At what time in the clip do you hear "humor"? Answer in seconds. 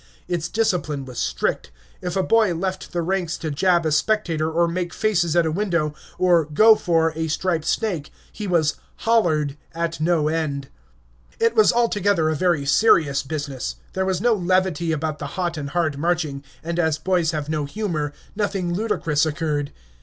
17.65-18.11